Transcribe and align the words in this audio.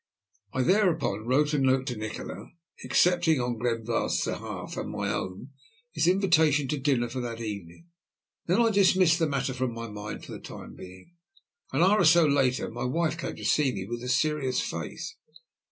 I 0.51 0.63
thereupon 0.63 1.27
wrote 1.27 1.53
a 1.53 1.59
note 1.59 1.85
to 1.85 1.95
Nikola 1.95 2.47
accepting, 2.83 3.39
on 3.39 3.59
Glenbarth's 3.59 4.25
behalf 4.25 4.75
and 4.75 4.89
my 4.89 5.11
own, 5.13 5.49
his 5.91 6.07
invitation 6.07 6.67
to 6.69 6.79
dinner 6.79 7.07
for 7.07 7.19
that 7.21 7.39
evening. 7.39 7.85
Then 8.47 8.61
I 8.61 8.71
dismissed 8.71 9.19
the 9.19 9.29
matter 9.29 9.53
from 9.53 9.75
my 9.75 9.87
mind 9.91 10.25
for 10.25 10.31
the 10.31 10.39
time 10.39 10.73
being. 10.75 11.13
An 11.71 11.83
hour 11.83 11.99
or 11.99 12.05
so 12.05 12.25
later 12.25 12.71
my 12.71 12.83
wife 12.83 13.19
came 13.19 13.35
to 13.35 13.63
me 13.73 13.85
with 13.85 14.01
a 14.01 14.09
serious 14.09 14.59
face. 14.59 15.17